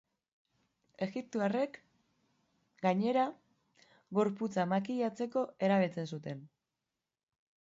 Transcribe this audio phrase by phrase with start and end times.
[1.05, 1.75] Egiptoarrek,
[2.85, 3.25] gainera,
[4.19, 6.43] gorputza makilatzeko erabiltzen zuten.